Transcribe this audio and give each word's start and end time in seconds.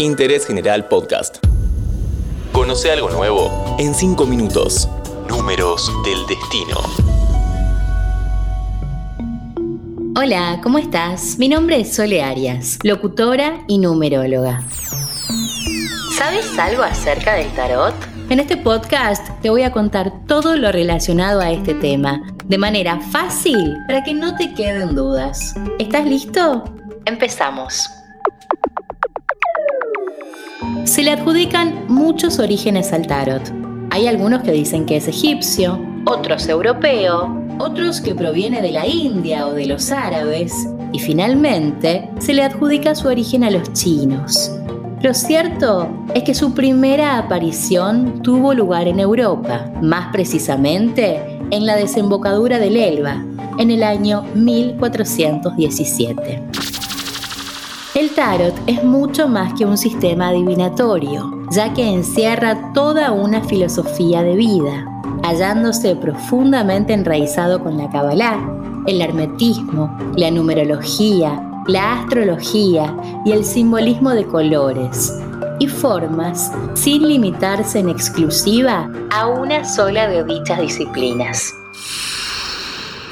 Interés 0.00 0.46
General 0.46 0.88
Podcast. 0.88 1.44
Conoce 2.52 2.90
algo 2.90 3.10
nuevo 3.10 3.76
en 3.78 3.94
5 3.94 4.24
minutos. 4.24 4.88
Números 5.28 5.92
del 6.02 6.26
destino. 6.26 6.80
Hola, 10.16 10.58
¿cómo 10.62 10.78
estás? 10.78 11.38
Mi 11.38 11.50
nombre 11.50 11.80
es 11.80 11.94
Sole 11.94 12.22
Arias, 12.22 12.78
locutora 12.82 13.62
y 13.68 13.76
numeróloga. 13.76 14.62
¿Sabes 16.16 16.58
algo 16.58 16.82
acerca 16.82 17.34
del 17.34 17.52
tarot? 17.52 17.94
En 18.30 18.40
este 18.40 18.56
podcast 18.56 19.28
te 19.42 19.50
voy 19.50 19.64
a 19.64 19.72
contar 19.72 20.24
todo 20.26 20.56
lo 20.56 20.72
relacionado 20.72 21.42
a 21.42 21.50
este 21.50 21.74
tema, 21.74 22.22
de 22.46 22.56
manera 22.56 22.98
fácil 23.00 23.76
para 23.86 24.02
que 24.02 24.14
no 24.14 24.34
te 24.34 24.54
queden 24.54 24.94
dudas. 24.94 25.54
¿Estás 25.78 26.06
listo? 26.06 26.64
Empezamos. 27.04 27.99
Se 30.84 31.02
le 31.02 31.12
adjudican 31.12 31.86
muchos 31.88 32.38
orígenes 32.38 32.92
al 32.92 33.06
tarot. 33.06 33.42
Hay 33.90 34.06
algunos 34.06 34.42
que 34.42 34.52
dicen 34.52 34.86
que 34.86 34.96
es 34.96 35.08
egipcio, 35.08 35.80
otros 36.04 36.48
europeo, 36.48 37.36
otros 37.58 38.00
que 38.00 38.14
proviene 38.14 38.62
de 38.62 38.72
la 38.72 38.86
India 38.86 39.46
o 39.46 39.52
de 39.52 39.66
los 39.66 39.92
árabes, 39.92 40.68
y 40.92 40.98
finalmente 40.98 42.08
se 42.18 42.34
le 42.34 42.42
adjudica 42.42 42.94
su 42.94 43.08
origen 43.08 43.44
a 43.44 43.50
los 43.50 43.72
chinos. 43.72 44.52
Lo 45.02 45.14
cierto 45.14 45.88
es 46.14 46.24
que 46.24 46.34
su 46.34 46.52
primera 46.52 47.18
aparición 47.18 48.22
tuvo 48.22 48.52
lugar 48.52 48.86
en 48.86 49.00
Europa, 49.00 49.72
más 49.80 50.12
precisamente 50.12 51.40
en 51.50 51.66
la 51.66 51.76
desembocadura 51.76 52.58
del 52.58 52.76
Elba, 52.76 53.24
en 53.58 53.70
el 53.70 53.82
año 53.82 54.24
1417. 54.34 56.42
El 58.10 58.16
tarot 58.16 58.54
es 58.66 58.82
mucho 58.82 59.28
más 59.28 59.54
que 59.54 59.64
un 59.64 59.78
sistema 59.78 60.30
adivinatorio, 60.30 61.46
ya 61.52 61.72
que 61.72 61.88
encierra 61.88 62.72
toda 62.72 63.12
una 63.12 63.40
filosofía 63.44 64.24
de 64.24 64.34
vida, 64.34 64.84
hallándose 65.22 65.94
profundamente 65.94 66.92
enraizado 66.92 67.62
con 67.62 67.78
la 67.78 67.88
Kabbalah, 67.88 68.40
el 68.88 69.00
hermetismo, 69.00 69.96
la 70.16 70.28
numerología, 70.32 71.40
la 71.68 72.00
astrología 72.00 72.96
y 73.24 73.30
el 73.30 73.44
simbolismo 73.44 74.10
de 74.10 74.26
colores 74.26 75.16
y 75.60 75.68
formas 75.68 76.50
sin 76.74 77.06
limitarse 77.06 77.78
en 77.78 77.90
exclusiva 77.90 78.90
a 79.10 79.28
una 79.28 79.64
sola 79.64 80.08
de 80.08 80.24
dichas 80.24 80.60
disciplinas. 80.60 81.54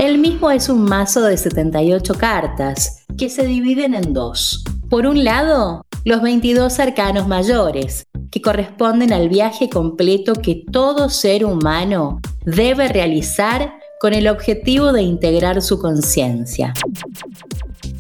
El 0.01 0.19
mismo 0.19 0.51
es 0.51 0.69
un 0.69 0.83
mazo 0.83 1.23
de 1.23 1.37
78 1.37 2.15
cartas 2.15 3.05
que 3.17 3.29
se 3.29 3.47
dividen 3.47 3.95
en 3.95 4.13
dos. 4.13 4.65
Por 4.89 5.07
un 5.07 5.23
lado, 5.23 5.85
los 6.05 6.23
22 6.23 6.81
arcanos 6.81 7.29
mayores, 7.29 8.07
que 8.31 8.41
corresponden 8.41 9.13
al 9.13 9.29
viaje 9.29 9.69
completo 9.69 10.33
que 10.33 10.65
todo 10.73 11.11
ser 11.11 11.45
humano 11.45 12.21
debe 12.47 12.89
realizar 12.89 13.75
con 14.01 14.15
el 14.15 14.29
objetivo 14.29 14.93
de 14.93 15.03
integrar 15.03 15.61
su 15.61 15.79
conciencia. 15.79 16.73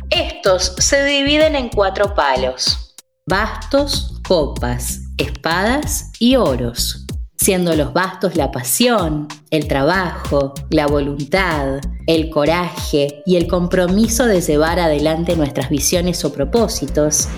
Estos 0.08 0.74
se 0.78 1.04
dividen 1.04 1.56
en 1.56 1.68
cuatro 1.68 2.14
palos, 2.14 2.94
bastos, 3.26 4.18
copas, 4.26 5.00
espadas 5.18 6.10
y 6.18 6.36
oros, 6.36 7.04
siendo 7.38 7.74
los 7.76 7.92
bastos 7.92 8.34
la 8.36 8.50
pasión, 8.50 9.28
el 9.50 9.68
trabajo, 9.68 10.54
la 10.70 10.86
voluntad, 10.86 11.78
el 12.06 12.30
coraje 12.30 13.22
y 13.24 13.36
el 13.36 13.46
compromiso 13.46 14.26
de 14.26 14.40
llevar 14.40 14.80
adelante 14.80 15.36
nuestras 15.36 15.70
visiones 15.70 16.24
o 16.24 16.32
propósitos. 16.32 17.28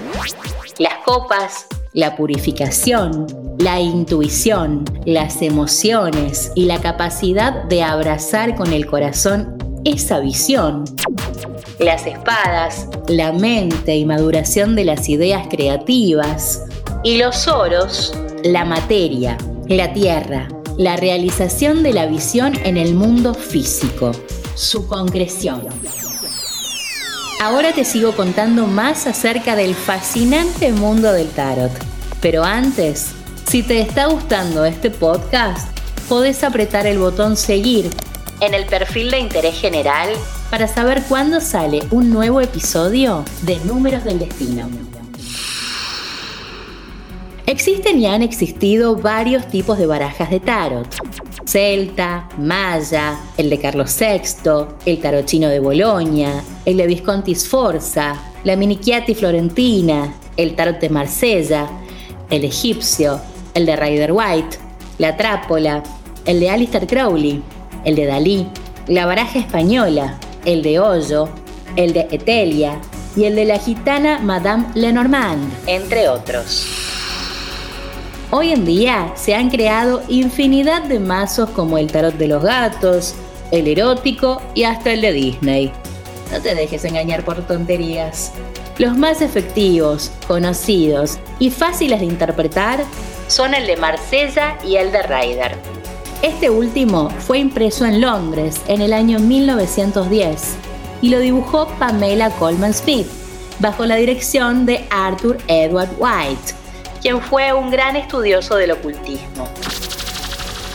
Las 0.79 0.95
copas, 1.05 1.67
la 1.93 2.17
purificación, 2.17 3.27
la 3.59 3.79
intuición, 3.79 4.85
las 5.05 5.43
emociones 5.43 6.51
y 6.55 6.65
la 6.65 6.81
capacidad 6.81 7.65
de 7.65 7.83
abrazar 7.83 8.57
con 8.57 8.73
el 8.73 8.87
corazón 8.87 9.59
esa 9.85 10.19
visión. 10.21 10.85
Las 11.79 12.07
espadas, 12.07 12.89
la 13.09 13.33
mente 13.33 13.97
y 13.97 14.07
maduración 14.07 14.77
de 14.77 14.85
las 14.85 15.09
ideas 15.09 15.47
creativas, 15.49 16.65
y 17.03 17.17
los 17.17 17.49
oros, 17.49 18.15
la 18.45 18.65
materia, 18.67 19.39
la 19.77 19.93
tierra, 19.93 20.49
la 20.79 20.97
realización 20.97 21.85
de 21.85 21.93
la 21.93 22.07
visión 22.07 22.55
en 22.65 22.77
el 22.77 22.93
mundo 22.93 23.35
físico, 23.35 24.11
su 24.57 24.89
concreción. 24.89 25.63
Ahora 27.41 27.73
te 27.73 27.85
sigo 27.85 28.11
contando 28.17 28.67
más 28.67 29.07
acerca 29.07 29.55
del 29.55 29.77
fascinante 29.77 30.73
mundo 30.73 31.13
del 31.13 31.29
tarot. 31.29 31.71
Pero 32.21 32.43
antes, 32.43 33.13
si 33.49 33.63
te 33.63 33.81
está 33.81 34.07
gustando 34.07 34.65
este 34.65 34.91
podcast, 34.91 35.69
podés 36.09 36.43
apretar 36.43 36.89
el 36.89 36.99
botón 36.99 37.37
seguir 37.37 37.89
en 38.41 38.55
el 38.55 38.67
perfil 38.67 39.13
de 39.13 39.21
interés 39.21 39.55
general 39.55 40.11
para 40.51 40.67
saber 40.67 41.05
cuándo 41.09 41.41
sale 41.41 41.81
un 41.93 42.11
nuevo 42.11 42.41
episodio 42.41 43.25
de 43.43 43.57
Números 43.61 44.03
del 44.03 44.19
Destino. 44.19 44.69
Existen 47.51 47.99
y 47.99 48.07
han 48.07 48.23
existido 48.23 48.95
varios 48.95 49.45
tipos 49.49 49.77
de 49.77 49.85
barajas 49.85 50.31
de 50.31 50.39
tarot. 50.39 50.87
Celta, 51.45 52.29
Maya, 52.39 53.19
el 53.37 53.51
de 53.51 53.59
Carlos 53.59 53.99
VI, 53.99 54.67
el 54.87 55.01
tarot 55.01 55.27
chino 55.27 55.49
de 55.49 55.59
Bolonia, 55.59 56.45
el 56.65 56.77
de 56.77 56.87
Visconti 56.87 57.35
Sforza, 57.35 58.15
la 58.45 58.55
Minichiati 58.55 59.17
Florentina, 59.17 60.15
el 60.37 60.55
tarot 60.55 60.79
de 60.79 60.91
Marsella, 60.91 61.69
el 62.31 62.45
egipcio, 62.45 63.21
el 63.55 63.67
de 63.67 63.75
Rider 63.75 64.13
White, 64.13 64.57
la 64.99 65.17
trápola, 65.17 65.83
el 66.27 66.39
de 66.39 66.51
Alistair 66.51 66.87
Crowley, 66.87 67.43
el 67.85 67.97
de 67.97 68.07
Dalí, 68.07 68.47
la 68.87 69.07
baraja 69.07 69.41
española, 69.41 70.21
el 70.45 70.63
de 70.63 70.79
Hoyo, 70.79 71.29
el 71.75 71.95
de 71.95 72.07
Etelia 72.13 72.81
y 73.17 73.25
el 73.25 73.35
de 73.35 73.45
la 73.45 73.59
gitana 73.59 74.21
Madame 74.21 74.67
Lenormand, 74.77 75.53
entre 75.67 76.09
otros. 76.09 77.00
Hoy 78.33 78.53
en 78.53 78.65
día 78.65 79.13
se 79.17 79.35
han 79.35 79.51
creado 79.51 80.03
infinidad 80.07 80.85
de 80.85 81.01
mazos 81.01 81.51
como 81.51 81.79
el 81.79 81.91
tarot 81.91 82.15
de 82.15 82.29
los 82.29 82.45
gatos, 82.45 83.17
el 83.51 83.67
erótico 83.67 84.41
y 84.55 84.63
hasta 84.63 84.93
el 84.93 85.01
de 85.01 85.13
Disney. 85.13 85.73
No 86.31 86.41
te 86.41 86.55
dejes 86.55 86.85
engañar 86.85 87.25
por 87.25 87.45
tonterías. 87.45 88.31
Los 88.79 88.97
más 88.97 89.21
efectivos, 89.21 90.13
conocidos 90.29 91.19
y 91.41 91.51
fáciles 91.51 91.99
de 91.99 92.07
interpretar 92.07 92.85
son 93.27 93.53
el 93.53 93.67
de 93.67 93.77
Marsella 93.77 94.57
y 94.65 94.77
el 94.77 94.93
de 94.93 95.03
Ryder. 95.03 95.57
Este 96.23 96.51
último 96.51 97.11
fue 97.11 97.41
impreso 97.41 97.85
en 97.85 98.01
Londres 98.01 98.61
en 98.69 98.81
el 98.81 98.93
año 98.93 99.19
1910 99.19 100.55
y 101.03 101.09
lo 101.09 101.19
dibujó 101.19 101.67
Pamela 101.81 102.31
Coleman 102.31 102.75
Smith 102.75 103.09
bajo 103.59 103.85
la 103.87 103.97
dirección 103.97 104.67
de 104.67 104.87
Arthur 104.91 105.37
Edward 105.49 105.91
White, 105.99 106.55
quien 107.01 107.21
fue 107.21 107.53
un 107.53 107.71
gran 107.71 107.97
estudioso 107.97 108.57
del 108.57 108.73
ocultismo. 108.73 109.49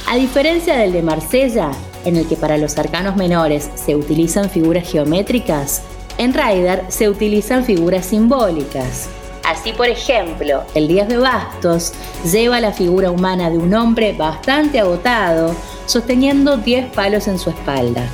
A 0.08 0.16
diferencia 0.16 0.78
del 0.78 0.94
de 0.94 1.02
Marsella, 1.02 1.72
en 2.04 2.18
el 2.18 2.28
que 2.28 2.36
para 2.36 2.58
los 2.58 2.78
arcanos 2.78 3.16
menores 3.16 3.70
se 3.76 3.96
utilizan 3.96 4.50
figuras 4.50 4.90
geométricas, 4.90 5.82
en 6.18 6.34
Rider 6.34 6.86
se 6.90 7.10
utilizan 7.10 7.66
figuras 7.66 8.06
simbólicas, 8.06 9.10
Así, 9.46 9.74
por 9.74 9.88
ejemplo, 9.88 10.64
el 10.74 10.88
10 10.88 11.08
de 11.08 11.18
bastos 11.18 11.94
lleva 12.32 12.60
la 12.60 12.74
figura 12.74 13.12
humana 13.12 13.52
de 13.52 13.60
un 13.60 13.76
hombre 13.76 14.14
bastante 14.14 14.80
agotado, 14.80 15.56
sosteniendo 15.86 16.58
10 16.58 16.92
palos 16.94 17.28
en 17.28 17.38
su 17.38 17.52
espalda. 17.52 18.08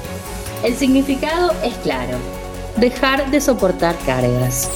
El 0.61 0.75
significado 0.75 1.53
es 1.63 1.73
claro, 1.75 2.17
dejar 2.75 3.31
de 3.31 3.39
soportar 3.39 3.95
cargas. 4.05 4.69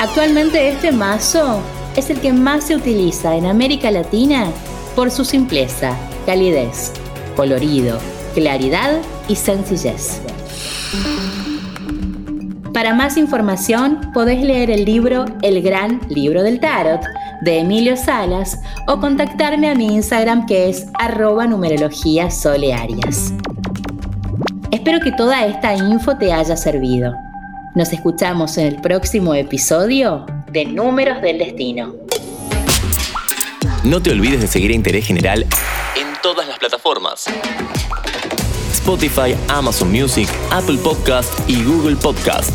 Actualmente 0.00 0.68
este 0.68 0.90
mazo 0.90 1.60
es 1.96 2.10
el 2.10 2.20
que 2.20 2.32
más 2.32 2.64
se 2.64 2.76
utiliza 2.76 3.36
en 3.36 3.46
América 3.46 3.90
Latina 3.90 4.46
por 4.94 5.10
su 5.10 5.24
simpleza, 5.24 5.96
calidez, 6.26 6.92
colorido, 7.36 7.98
claridad 8.34 9.00
y 9.28 9.36
sencillez. 9.36 10.20
Para 12.72 12.94
más 12.94 13.16
información 13.16 14.12
podés 14.14 14.42
leer 14.42 14.70
el 14.70 14.84
libro 14.84 15.24
El 15.42 15.60
Gran 15.62 16.00
Libro 16.08 16.42
del 16.42 16.60
Tarot 16.60 17.02
de 17.42 17.58
Emilio 17.58 17.96
Salas 17.96 18.60
o 18.86 19.00
contactarme 19.00 19.70
a 19.70 19.74
mi 19.74 19.86
Instagram 19.86 20.46
que 20.46 20.68
es 20.68 20.86
arroba 20.98 21.46
numerología 21.46 22.30
solearias. 22.30 23.32
Espero 24.70 25.00
que 25.00 25.12
toda 25.12 25.46
esta 25.46 25.74
info 25.74 26.16
te 26.16 26.32
haya 26.32 26.56
servido. 26.56 27.14
Nos 27.74 27.92
escuchamos 27.92 28.56
en 28.58 28.66
el 28.66 28.80
próximo 28.80 29.34
episodio 29.34 30.26
de 30.50 30.64
Números 30.64 31.22
del 31.22 31.38
Destino. 31.38 31.94
No 33.84 34.02
te 34.02 34.10
olvides 34.10 34.40
de 34.40 34.46
seguir 34.46 34.72
a 34.72 34.74
Interés 34.74 35.06
General 35.06 35.42
en 35.96 36.08
todas 36.22 36.46
las 36.48 36.58
plataformas. 36.58 37.26
Spotify, 38.72 39.36
Amazon 39.48 39.90
Music, 39.90 40.28
Apple 40.50 40.78
Podcast 40.82 41.32
y 41.48 41.62
Google 41.62 41.96
Podcast. 41.96 42.50